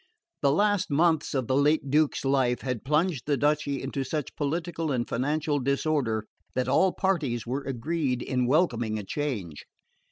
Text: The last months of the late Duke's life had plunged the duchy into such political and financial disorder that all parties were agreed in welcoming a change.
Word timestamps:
The 0.41 0.51
last 0.51 0.89
months 0.89 1.35
of 1.35 1.45
the 1.45 1.55
late 1.55 1.91
Duke's 1.91 2.25
life 2.25 2.61
had 2.61 2.83
plunged 2.83 3.27
the 3.27 3.37
duchy 3.37 3.83
into 3.83 4.03
such 4.03 4.35
political 4.35 4.91
and 4.91 5.07
financial 5.07 5.59
disorder 5.59 6.25
that 6.55 6.67
all 6.67 6.91
parties 6.91 7.45
were 7.45 7.61
agreed 7.61 8.23
in 8.23 8.47
welcoming 8.47 8.97
a 8.97 9.03
change. 9.03 9.63